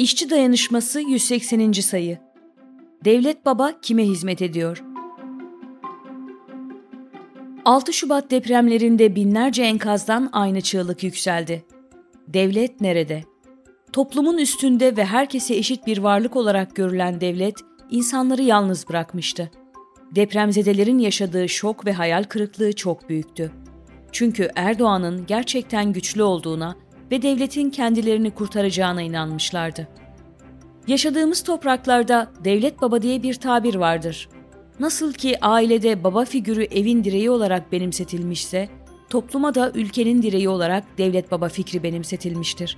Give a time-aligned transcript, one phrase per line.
[0.00, 1.72] İşçi Dayanışması 180.
[1.72, 2.18] sayı.
[3.04, 4.84] Devlet Baba kime hizmet ediyor?
[7.64, 11.64] 6 Şubat depremlerinde binlerce enkazdan aynı çığlık yükseldi.
[12.28, 13.24] Devlet nerede?
[13.92, 17.54] Toplumun üstünde ve herkese eşit bir varlık olarak görülen devlet,
[17.90, 19.50] insanları yalnız bırakmıştı.
[20.14, 23.52] Depremzedelerin yaşadığı şok ve hayal kırıklığı çok büyüktü.
[24.12, 26.76] Çünkü Erdoğan'ın gerçekten güçlü olduğuna
[27.10, 29.88] ve devletin kendilerini kurtaracağına inanmışlardı.
[30.86, 34.28] Yaşadığımız topraklarda devlet baba diye bir tabir vardır.
[34.80, 38.68] Nasıl ki ailede baba figürü evin direği olarak benimsetilmişse,
[39.10, 42.76] topluma da ülkenin direği olarak devlet baba fikri benimsetilmiştir.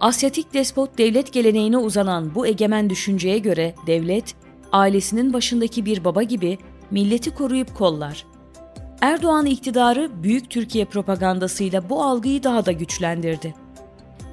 [0.00, 4.34] Asyatik despot devlet geleneğine uzanan bu egemen düşünceye göre devlet,
[4.72, 6.58] ailesinin başındaki bir baba gibi
[6.90, 8.26] milleti koruyup kollar.
[9.00, 13.54] Erdoğan iktidarı büyük Türkiye propagandasıyla bu algıyı daha da güçlendirdi.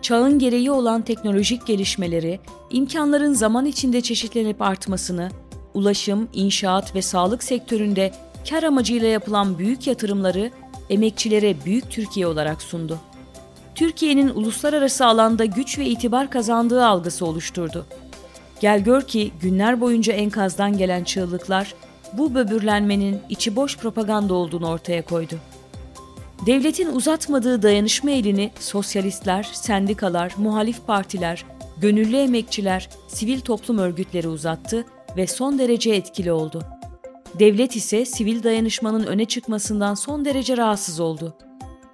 [0.02, 5.30] Çağın gereği olan teknolojik gelişmeleri, imkanların zaman içinde çeşitlenip artmasını,
[5.73, 8.11] ulaşım, inşaat ve sağlık sektöründe
[8.50, 10.52] kar amacıyla yapılan büyük yatırımları
[10.89, 12.99] emekçilere büyük Türkiye olarak sundu.
[13.75, 17.86] Türkiye'nin uluslararası alanda güç ve itibar kazandığı algısı oluşturdu.
[18.59, 21.73] Gel gör ki günler boyunca enkazdan gelen çığlıklar
[22.13, 25.36] bu böbürlenmenin içi boş propaganda olduğunu ortaya koydu.
[26.45, 31.45] Devletin uzatmadığı dayanışma elini sosyalistler, sendikalar, muhalif partiler,
[31.77, 34.86] gönüllü emekçiler, sivil toplum örgütleri uzattı
[35.17, 36.64] ve son derece etkili oldu.
[37.39, 41.38] Devlet ise sivil dayanışmanın öne çıkmasından son derece rahatsız oldu.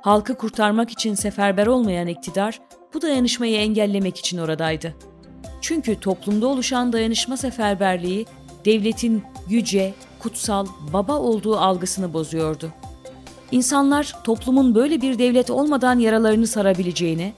[0.01, 2.59] Halkı kurtarmak için seferber olmayan iktidar
[2.93, 4.95] bu dayanışmayı engellemek için oradaydı.
[5.61, 8.25] Çünkü toplumda oluşan dayanışma seferberliği
[8.65, 12.69] devletin yüce, kutsal, baba olduğu algısını bozuyordu.
[13.51, 17.33] İnsanlar toplumun böyle bir devlet olmadan yaralarını sarabileceğini,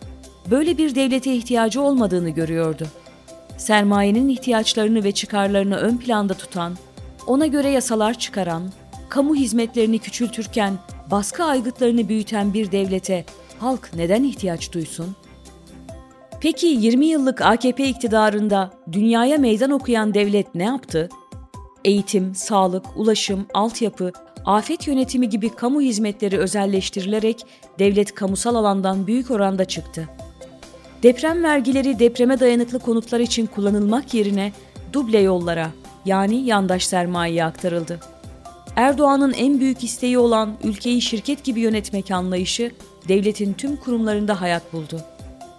[0.52, 2.88] böyle bir devlete ihtiyacı olmadığını görüyordu.
[3.58, 6.74] Sermayenin ihtiyaçlarını ve çıkarlarını ön planda tutan,
[7.28, 8.64] ona göre yasalar çıkaran,
[9.10, 10.74] kamu hizmetlerini küçültürken
[11.12, 13.26] baskı aygıtlarını büyüten bir devlete
[13.60, 15.16] halk neden ihtiyaç duysun?
[16.42, 21.10] Peki 20 yıllık AKP iktidarında dünyaya meydan okuyan devlet ne yaptı?
[21.86, 24.12] Eğitim, sağlık, ulaşım, altyapı,
[24.46, 27.46] afet yönetimi gibi kamu hizmetleri özelleştirilerek
[27.80, 30.10] devlet kamusal alandan büyük oranda çıktı.
[31.04, 34.52] Deprem vergileri depreme dayanıklı konutlar için kullanılmak yerine
[34.94, 35.70] duble yollara
[36.06, 38.00] yani yandaş sermayeye aktarıldı.
[38.76, 42.72] Erdoğan'ın en büyük isteği olan ülkeyi şirket gibi yönetmek anlayışı
[43.08, 45.02] devletin tüm kurumlarında hayat buldu.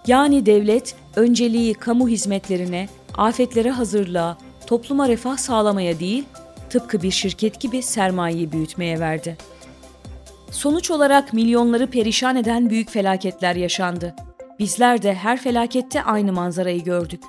[0.07, 4.37] Yani devlet önceliği kamu hizmetlerine, afetlere hazırlığa,
[4.67, 6.23] topluma refah sağlamaya değil,
[6.69, 9.37] tıpkı bir şirket gibi sermayeyi büyütmeye verdi.
[10.51, 14.15] Sonuç olarak milyonları perişan eden büyük felaketler yaşandı.
[14.59, 17.23] Bizler de her felakette aynı manzarayı gördük.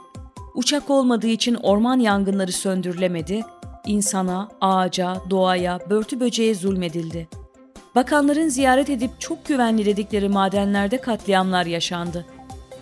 [0.54, 3.42] Uçak olmadığı için orman yangınları söndürülemedi,
[3.86, 7.28] insana, ağaca, doğaya, börtü böceğe zulmedildi.
[7.94, 12.26] Bakanların ziyaret edip çok güvenli dedikleri madenlerde katliamlar yaşandı.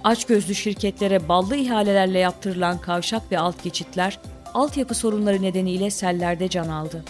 [0.04, 4.18] Açgözlü şirketlere ballı ihalelerle yaptırılan kavşak ve alt geçitler
[4.56, 7.04] altyapı sorunları nedeniyle sellerde can aldı.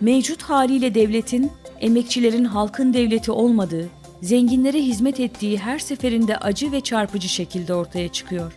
[0.00, 3.88] Mevcut haliyle devletin, emekçilerin halkın devleti olmadığı,
[4.22, 8.56] zenginlere hizmet ettiği her seferinde acı ve çarpıcı şekilde ortaya çıkıyor.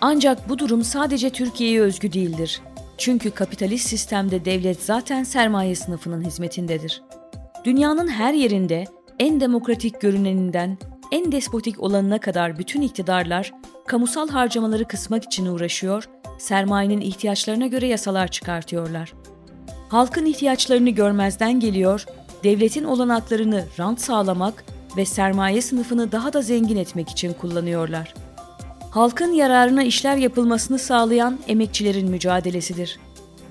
[0.00, 2.60] Ancak bu durum sadece Türkiye'ye özgü değildir.
[2.98, 7.02] Çünkü kapitalist sistemde devlet zaten sermaye sınıfının hizmetindedir.
[7.64, 8.84] Dünyanın her yerinde
[9.18, 10.78] en demokratik görüneninden
[11.12, 13.52] en despotik olanına kadar bütün iktidarlar
[13.86, 16.08] kamusal harcamaları kısmak için uğraşıyor,
[16.38, 19.12] sermayenin ihtiyaçlarına göre yasalar çıkartıyorlar.
[19.88, 22.04] Halkın ihtiyaçlarını görmezden geliyor,
[22.44, 24.64] devletin olanaklarını rant sağlamak
[24.96, 28.14] ve sermaye sınıfını daha da zengin etmek için kullanıyorlar.
[28.90, 32.98] Halkın yararına işler yapılmasını sağlayan emekçilerin mücadelesidir.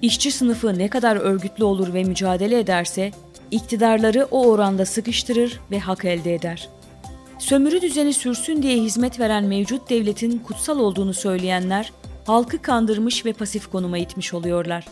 [0.01, 3.11] İşçi sınıfı ne kadar örgütlü olur ve mücadele ederse,
[3.51, 6.76] iktidarları o oranda sıkıştırır ve hak elde eder.''
[7.39, 11.91] Sömürü düzeni sürsün diye hizmet veren mevcut devletin kutsal olduğunu söyleyenler,
[12.25, 14.85] halkı kandırmış ve pasif konuma itmiş oluyorlar.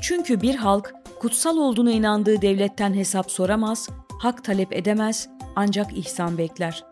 [0.00, 3.88] Çünkü bir halk kutsal olduğuna inandığı devletten hesap soramaz,
[4.22, 6.84] hak talep edemez ancak ihsan bekler.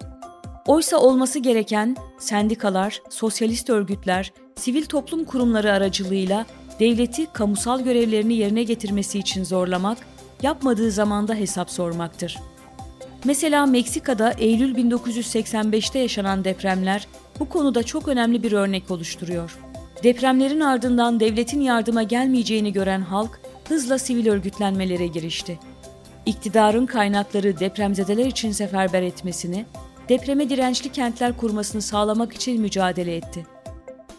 [0.66, 6.46] Oysa olması gereken sendikalar, sosyalist örgütler, sivil toplum kurumları aracılığıyla
[6.80, 9.98] devleti kamusal görevlerini yerine getirmesi için zorlamak,
[10.42, 12.49] yapmadığı zamanda hesap sormaktır.''
[13.24, 17.06] Mesela Meksika'da Eylül 1985'te yaşanan depremler
[17.40, 19.58] bu konuda çok önemli bir örnek oluşturuyor.
[20.02, 25.58] Depremlerin ardından devletin yardıma gelmeyeceğini gören halk hızla sivil örgütlenmelere girişti.
[26.26, 29.64] İktidarın kaynakları depremzedeler için seferber etmesini,
[30.08, 33.46] depreme dirençli kentler kurmasını sağlamak için mücadele etti.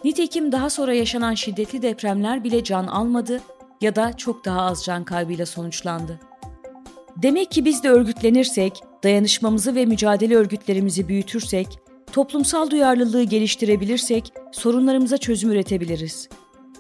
[0.04, 3.42] Nitekim daha sonra yaşanan şiddetli depremler bile can almadı
[3.82, 6.20] ya da çok daha az can kaybıyla sonuçlandı.
[7.18, 11.80] Demek ki biz de örgütlenirsek, dayanışmamızı ve mücadele örgütlerimizi büyütürsek,
[12.12, 16.30] toplumsal duyarlılığı geliştirebilirsek sorunlarımıza çözüm üretebiliriz.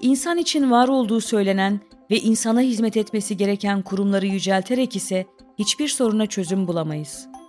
[0.01, 1.79] İnsan için var olduğu söylenen
[2.11, 5.25] ve insana hizmet etmesi gereken kurumları yücelterek ise
[5.59, 7.40] hiçbir soruna çözüm bulamayız.''